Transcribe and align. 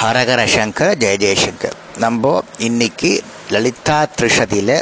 ஹரஹர 0.00 0.42
சங்கர் 0.52 0.92
ஜெய 1.00 1.14
ஜெயசங்கர் 1.22 1.74
நம்ம 2.02 2.28
இன்னைக்கு 2.66 3.10
லலிதா 3.54 3.96
த்ரிஷதியில் 4.16 4.76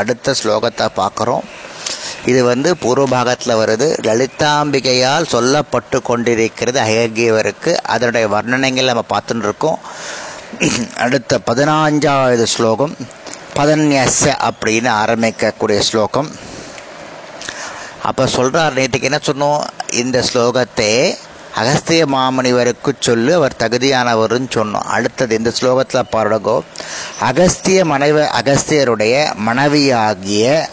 அடுத்த 0.00 0.34
ஸ்லோகத்தை 0.40 0.86
பார்க்குறோம். 0.98 1.46
இது 2.30 2.40
வந்து 2.50 2.70
பூர்வ 2.82 3.06
பாகத்தில் 3.14 3.58
வருது. 3.60 3.88
லலிதாம்பிகையால் 4.08 5.26
சொல்லப்பட்டு 5.32 6.00
கொண்டிருக்கிறது 6.10 6.80
அயகியவருக்கு 6.84 7.74
அதனுடைய 7.94 8.28
வர்ணனைகள் 8.34 8.90
நம்ம 8.90 9.04
பார்த்துட்டு 9.14 9.46
இருக்கோம். 9.48 9.80
அடுத்த 11.06 11.40
பதினாஞ்சாவது 11.48 12.46
ஸ்லோகம் 12.54 12.94
பதன்யச 13.58 14.22
அப்படின்னு 14.50 14.92
ஆரம்பிக்கக்கூடிய 15.02 15.80
ஸ்லோகம். 15.90 16.30
அப்போ 18.10 18.26
சொல்கிறார் 18.36 18.78
நேற்றுக்கு 18.80 19.10
என்ன 19.12 19.22
சொன்னோம்? 19.32 19.60
இந்த 20.04 20.18
ஸ்லோகத்தை 20.30 20.90
அகஸ்திய 21.54 22.04
மாமணிவருக்கு 22.06 22.90
சொல்லு 22.98 23.34
அவர் 23.34 23.58
தகுதியானவர்னு 23.58 24.48
சொன்னோம். 24.54 24.88
அடுத்தது 24.96 25.36
இந்த 25.36 25.52
ஸ்லோகத்தில் 25.60 26.10
பாருடகோ 26.12 26.56
அகஸ்திய 27.20 27.84
மனைவ 27.84 28.30
அகஸ்தியருடைய 28.40 29.34
மனைவியாகிய 29.48 30.68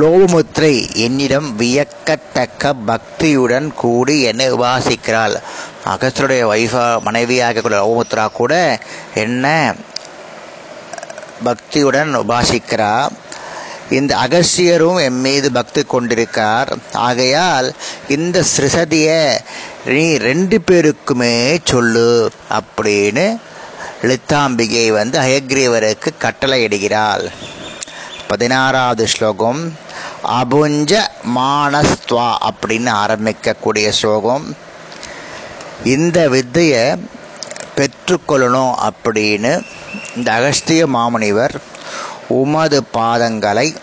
லோமுத்ரை 0.00 0.74
என்னிடம் 0.94 1.48
வியக்கத்தக்க 1.56 2.72
பக்தியுடன் 2.86 3.68
கூடி 3.74 4.16
என்னை 4.22 4.52
உபாசிக்கிறாள். 4.52 5.36
அகஸ்தியருடைய 5.94 6.44
வைஃபா 6.52 7.00
மனைவியாக 7.00 7.60
லோமுத்ரா 7.60 8.26
கூட 8.32 8.78
என்ன 9.14 9.74
பக்தியுடன் 11.44 12.12
உபாசிக்கிறா. 12.22 13.08
இந்த 13.90 14.16
அகஸ்தியரும் 14.16 14.98
என் 15.02 15.20
மீது 15.20 15.52
பக்தி 15.52 15.82
கொண்டிருக்கார். 15.92 16.70
ஆகையால் 16.92 17.68
இந்த 18.08 18.44
சிறுசதிய 18.56 19.08
நீ 19.84 20.16
ரெண்டு 20.16 20.60
பேருக்குமே 20.66 21.58
சொல்லு 21.64 22.30
அப்படின்னு 22.58 23.26
லலிதாம்பிகை 24.02 24.92
வந்து 24.92 25.18
அயக்ரீவருக்கு 25.20 26.10
கட்டளை 26.18 26.64
இடுகிறாள் 26.66 27.28
பதினாறாவது 28.28 29.06
ஸ்லோகம். 29.06 29.76
அபுஞ்ச 30.40 30.92
மானஸ்துவா 31.36 32.28
அப்படின்னு 32.48 32.90
ஆரம்பிக்கக்கூடிய 33.04 33.88
ஸ்லோகம். 33.88 34.56
இந்த 35.84 36.28
வித்தையை 36.28 36.84
பெற்றுக்கொள்ளணும் 37.76 38.74
அப்படின்னு 38.88 39.52
இந்த 40.16 40.32
அகஸ்திய 40.32 40.86
மாமுனிவர் 40.86 41.54
உமது 42.28 42.82
பாதங்களை 42.94 43.76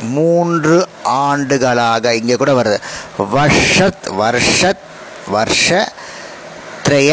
மூன்று 0.00 0.88
ஆண்டுகளாக 1.02 2.14
இங்கே 2.14 2.34
கூட 2.34 2.52
வருது 2.52 2.78
வர்ஷத் 3.34 4.08
வர்ஷத் 4.22 4.84
வருஷ 5.34 5.68
திரைய 6.84 7.12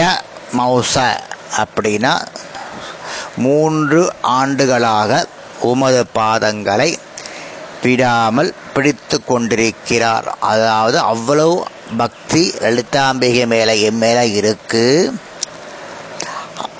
மௌச 0.57 0.95
அப்படின்னா 1.61 2.13
மூன்று 3.45 4.01
ஆண்டுகளாக 4.21 5.11
உமது 5.71 6.01
பாதங்களை 6.17 6.89
விடாமல் 7.83 8.49
பிடித்து 8.73 9.17
கொண்டிருக்கிறார். 9.23 10.27
அதாவது 10.51 10.97
அவ்வளவு 11.11 11.55
பக்தி 11.97 12.43
லலிதாம்பிகை 12.63 13.45
மேலே 13.53 13.73
என் 13.81 13.99
மேலே 14.03 14.23
இருக்குது 14.39 15.11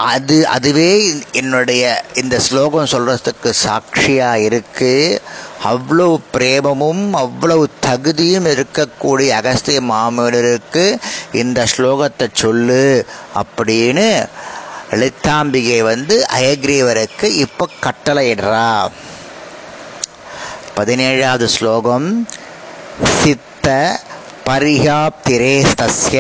அது 0.05 0.47
அதுவே 0.47 0.89
என்னுடைய 1.31 1.83
இந்த 2.13 2.39
ஸ்லோகம் 2.39 2.85
சொல்கிறதுக்கு 2.85 3.49
சாட்சியாக 3.49 4.39
இருக்குது 4.39 5.19
அவ்வளவு 5.63 6.19
பிரேமமும் 6.33 7.11
அவ்வளவு 7.13 7.69
தகுதியும் 7.79 8.45
இருக்கக்கூடிய 8.45 9.29
அகஸ்திய 9.31 9.81
மாமனருக்கு 9.81 10.85
இந்த 11.33 11.65
ஸ்லோகத்தை 11.77 12.27
சொல்லு 12.33 12.83
அப்படின்னு 13.35 14.07
லலிதாம்பிகை 14.91 15.83
வந்து 15.83 16.25
அயக்ரீவருக்கு 16.33 17.23
இப்போ 17.23 17.67
கட்டளையிடுறா. 17.85 18.67
பதினேழாவது 20.75 21.45
ஸ்லோகம் 21.45 22.07
சித்த 23.15 23.67
பரிகாப்திரேஸ்தஸ்ய 24.47 26.19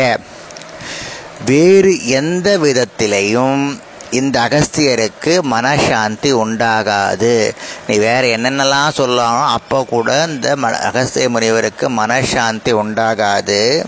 வேறு 1.45 2.07
எந்த 2.07 2.57
விதத்திலையும் 2.57 3.81
இந்த 4.11 4.39
அகஸ்தியருக்கு 4.39 5.33
மனசாந்தி 5.51 6.31
உண்டாகாது. 6.43 7.51
நீ 7.87 7.95
வேற 7.97 8.27
என்னென்னலாம் 8.27 8.89
சொல்லலாம் 8.89 9.41
அப்போ 9.47 9.85
கூட 9.89 10.25
இந்த 10.27 10.55
ம 10.55 10.71
அகஸ்திய 10.79 11.29
முனிவருக்கு 11.29 11.89
மனசாந்தி 11.89 12.73
உண்டாகாது. 12.83 13.85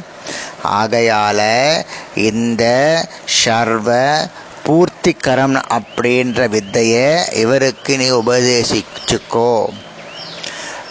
ஆகையால 0.82 1.42
இந்த 2.16 2.64
சர்வ 3.26 4.18
பூர்த்திகரம் 4.66 5.58
அப்படின்ற 5.78 6.50
வித்தையை 6.50 7.36
இவருக்கு 7.36 7.98
நீ 7.98 8.10
உபதேசிச்சுக்கோ. 8.12 9.66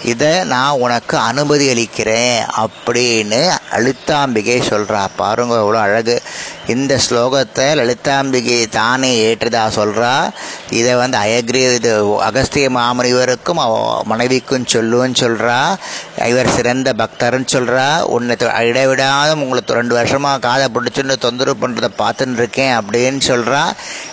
இதை 0.05 0.45
நான் 0.45 0.81
உனக்கு 0.85 1.17
அனுமதி 1.19 1.71
அளிக்கிறேன் 1.71 2.41
அப்படின்னு 2.63 3.43
அழுத்தாம்பிகை 3.73 4.57
சொல்கிறா 4.71 5.05
பாருங்க 5.17 5.55
எவ்வளோ 5.55 5.79
அழகு. 5.81 6.23
இந்த 6.67 6.99
ஸ்லோகத்தை 6.99 7.65
லலிதாம்பிகை 7.75 8.69
தானே 8.69 9.25
ஏற்றதா 9.25 9.69
சொல்கிறா 9.77 10.31
இதை 10.71 10.95
வந்து 10.95 11.19
அயக்ரி 11.19 11.75
இது 11.75 12.17
அகஸ்திய 12.19 12.71
மாமனிவருக்கும் 12.71 13.61
மனைவிக்கும் 14.05 14.67
சொல்லுன்னு 14.73 15.17
சொல்கிறா 15.21 15.77
இவர் 16.27 16.49
சிறந்த 16.49 16.93
பக்தர்னு 16.93 17.47
சொல்கிறா 17.53 18.01
உன்னை 18.03 18.37
இடைவிடாத 18.65 19.35
உங்களுக்கு 19.35 19.75
ரெண்டு 19.75 19.95
வருஷமாக 19.95 20.39
காதை 20.39 20.69
பிடிச்சுன்னு 20.75 21.19
தொந்தரவு 21.19 21.69
பண்ணுறதை 21.69 21.91
பார்த்துன்னு 21.99 22.37
இருக்கேன் 22.37 22.81
அப்படின்னு 22.81 23.21
சொல்கிறா 23.27 23.63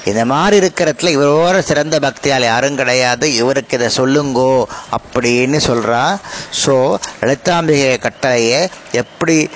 இந்த 0.06 0.26
மாதிரி 0.26 0.68
இருக்கிறத்துல 0.68 1.08
இவரோட 1.08 1.60
சிறந்த 1.60 2.00
பக்தியால் 2.00 2.42
யாரும் 2.42 2.76
கிடையாது. 2.76 3.36
இவருக்கு 3.36 3.78
இதை 3.78 3.90
சொல்லுங்கோ 3.98 4.66
அப்படின்னு 4.92 5.60
சொல்கிறா 5.68 6.18
ஸோ 6.66 6.98
லலிதாம்பிகை 7.22 7.98
கட்டளையை 7.98 8.70
எப்படி 8.92 9.50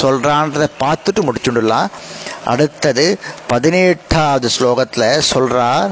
சொல்கிறான்றதை 0.00 0.68
பார்த்துட்டு 0.80 1.20
முடிச்சுடலாம். 1.28 1.88
அடுத்தது 2.44 3.18
பதினெட்டாவது 3.46 4.48
ஸ்லோகத்தில் 4.58 5.18
சொல்கிறார் 5.18 5.90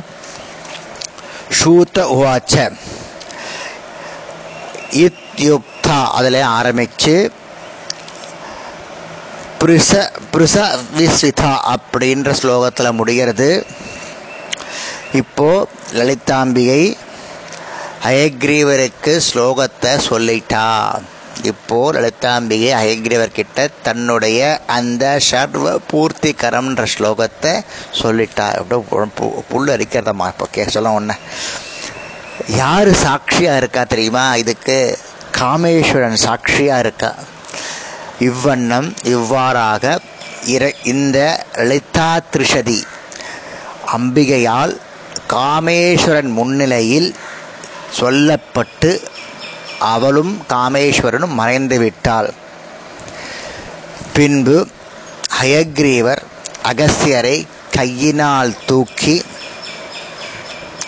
ஷூத்த 1.58 1.98
உவாச்ச. 2.16 2.54
இத்யுக்தா 5.06 5.98
அதில் 6.18 6.40
ஆரம்பித்து 6.58 7.14
பிரிச 9.58 9.92
பிரிச 10.32 10.56
விஸ்விதா 10.98 11.52
அப்படின்ற 11.74 12.30
ஸ்லோகத்தில் 12.40 12.96
முடிகிறது. 12.98 13.66
இப்போது 15.12 15.68
லலிதாம்பிகை 15.98 16.82
அயக்ரீவருக்கு 18.04 19.12
ஸ்லோகத்தை 19.28 19.92
சொல்லிட்டா. 20.08 20.66
இப்போ 21.46 21.78
லலிதாம்பிகை 21.94 22.70
அயக்ரீவர் 22.78 23.32
கிட்ட 23.32 23.58
தன்னுடைய 23.82 24.40
அந்த 24.68 25.04
சர்வ 25.28 25.76
பூர்த்தி 25.90 26.34
கரம்ன்ற 26.34 26.84
ஸ்லோகத்தை 26.94 27.52
சொல்லிட்டா 28.00 28.46
எப்படியோ 28.52 29.06
புல் 29.48 29.68
அரிக்கிறதம்மா 29.68 30.28
இப்போ 30.28 30.46
கே 30.52 30.64
சொல்ல 30.68 30.92
ஒன்று 30.92 31.16
யார் 32.56 32.90
சாட்சியாக 33.02 33.56
இருக்கா 33.56 33.82
தெரியுமா? 33.84 34.24
இதுக்கு 34.36 34.76
காமேஸ்வரன் 35.38 36.22
சாட்சியாக 36.24 36.80
இருக்கா? 36.80 37.10
இவ்வண்ணம் 38.20 38.88
இவ்வாறாக 39.06 39.84
இர 40.46 40.64
இந்த 40.84 41.18
லலிதா 41.60 42.10
திரிஷதி 42.30 42.78
அம்பிகையால் 43.92 44.74
காமேஸ்வரன் 45.26 46.30
முன்னிலையில் 46.30 47.08
சொல்லப்பட்டு 48.00 48.90
அவளும் 49.78 50.44
காமேஸ்வரனும் 50.48 51.34
மறைந்து 51.34 51.78
விட்டாள். 51.78 52.34
பின்பு 54.12 54.66
ஹயக்ரீவர் 55.40 56.22
அகஸ்தியரை 56.64 57.46
கையினால் 57.70 58.56
தூக்கி 58.66 59.24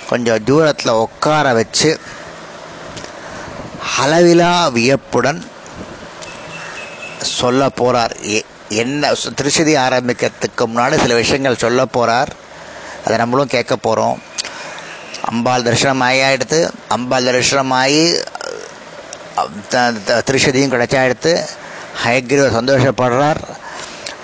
கொஞ்சம் 0.08 0.44
தூரத்தில் 0.44 0.92
உட்கார 0.92 1.52
வச்சு 1.52 1.98
அளவிலா 3.98 4.68
வியப்புடன் 4.68 5.46
சொல்ல 7.20 7.68
போகிறார் 7.68 8.16
என்ன 8.68 9.12
திருச்சதி 9.34 9.76
ஆரம்பிக்கிறதுக்கு 9.76 10.66
முன்னாடி 10.66 11.00
சில 11.00 11.14
விஷயங்கள் 11.14 11.56
சொல்ல 11.56 11.84
போகிறார் 11.84 12.28
அதை 13.04 13.18
நம்மளும் 13.18 13.46
கேட்க 13.46 13.76
போகிறோம் 13.76 14.22
அம்பாள் 15.22 15.62
தரிசனம் 15.62 16.00
ஆகி 16.00 16.18
ஆகியாயிடுத்து 16.18 16.70
அம்பாள் 16.88 17.24
தரிசனம் 17.24 17.70
ஆகி 17.70 18.22
திருஷதியும் 20.28 20.74
கிடைச்சாயிடுத்து 20.74 21.32
ஹயக்ரீவர் 22.04 22.58
சந்தோஷப்படுறார். 22.58 23.40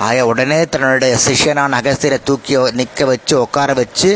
ஆக 0.07 0.25
உடனே 0.31 0.59
தன்னுடைய 0.73 1.15
சிஷ்யனான 1.25 1.77
அகஸ்தியரை 1.81 2.19
தூக்கி 2.29 2.55
நிற்க 2.79 3.05
வச்சு 3.11 3.35
உட்கார 3.45 3.73
வச்சு 3.81 4.11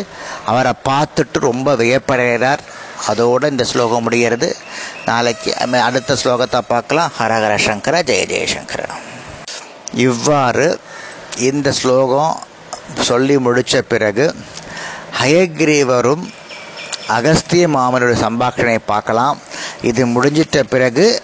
அவரை 0.50 0.72
பார்த்துட்டு 0.88 1.38
ரொம்ப 1.48 1.74
வியப்படைகிறார். 1.82 2.62
அதோடு 3.10 3.50
இந்த 3.52 3.64
ஸ்லோகம் 3.72 4.04
முடிகிறது. 4.06 4.48
நாளைக்கு 5.08 5.50
அடுத்த 5.88 6.16
ஸ்லோகத்தை 6.22 6.60
பார்க்கலாம். 6.72 7.12
ஹரஹர 7.18 7.54
சங்கர 7.66 8.02
ஜெய 8.10 8.24
ஜெயசங்கர 8.32 8.82
இவ்வாறு 10.06 10.66
இந்த 11.50 11.68
ஸ்லோகம் 11.80 12.34
சொல்லி 13.08 13.36
முடித்த 13.46 13.82
பிறகு 13.92 14.26
ஹயக்ரீவரும் 15.20 16.24
அகஸ்திய 17.16 17.66
மாமனுடைய 17.74 18.16
சம்பாஷணையை 18.26 18.80
பார்க்கலாம். 18.92 19.36
இது 19.82 20.06
முடிஞ்சிட்ட 20.06 20.62
பிறகு 20.62 21.22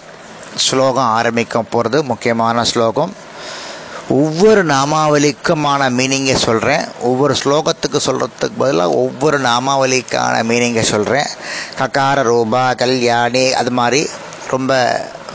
ஸ்லோகம் 0.55 1.03
ஆரம்பிக்க 1.03 1.61
போகிறது 1.61 2.03
முக்கியமான 2.03 2.63
ஸ்லோகம். 2.63 3.13
ஒவ்வொரு 4.09 4.65
நாமாவளிக்குமான 4.65 5.89
மீனிங்கை 5.89 6.33
சொல்கிறேன் 6.33 6.85
ஒவ்வொரு 7.01 7.35
ஸ்லோகத்துக்கு 7.43 7.99
சொல்கிறதுக்கு 8.05 8.57
பதிலாக 8.57 8.89
ஒவ்வொரு 8.89 9.39
நாமாவளிக்கான 9.39 10.43
மீனிங்கை 10.49 10.81
சொல்கிறேன் 10.81 11.25
ககார 11.79 12.23
ரூபா 12.23 12.73
கல்யாணி 12.73 13.51
அது 13.51 13.71
மாதிரி 13.71 14.09
ரொம்ப 14.49 14.73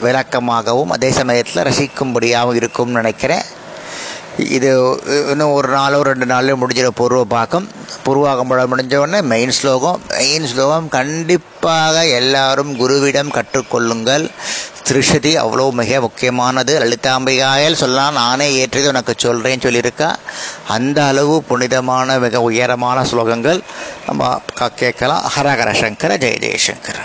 விளக்கமாகவும் 0.02 0.90
அதே 0.90 1.10
சமயத்தில் 1.10 1.64
ரசிக்கும்படியாகவும் 1.64 2.54
இருக்கும்னு 2.54 3.00
நினைக்கிறேன். 3.00 3.42
இது 4.36 4.98
இன்னும் 5.30 5.52
ஒரு 5.52 5.68
நாளோ 5.68 6.02
ரெண்டு 6.02 6.26
நாளோ 6.26 6.56
முடிஞ்சிட 6.56 6.88
பூர்வ 6.88 7.24
பாக்கம் 7.24 7.68
பூர்வாகம் 8.06 8.68
முடிஞ்சவுடனே 8.72 9.22
மெயின் 9.22 9.50
ஸ்லோகம் 9.50 10.00
மெயின் 10.08 10.46
ஸ்லோகம் 10.46 10.88
கண்டிப்பாக 10.88 12.06
எல்லாரும் 12.06 12.72
குருவிடம் 12.80 13.32
கற்றுக்கொள்ளுங்கள். 13.36 14.30
திருஷதி 14.88 15.32
அவ்வளோ 15.36 15.70
மிக 15.70 16.00
முக்கியமானது. 16.00 16.78
லலிதாம்பிகாயல் 16.78 17.80
சொல்லலாம் 17.82 18.12
நானே 18.12 18.52
ஏற்றது 18.52 18.88
உனக்கு 18.88 19.14
சொல்கிறேன்னு 19.22 19.66
சொல்லியிருக்கா. 19.66 20.14
அந்த 20.68 21.04
அளவு 21.04 21.42
புனிதமான 21.42 22.18
மிக 22.18 22.40
உயரமான 22.40 23.02
ஸ்லோகங்கள். 23.02 23.60
நம்ம 24.06 24.40
கேட்கலாம். 24.74 25.30
ஹரஹர 25.36 25.72
சங்கர 25.80 26.16
ஜெய 26.16 26.36
ஜெயசங்கர் 26.44 27.02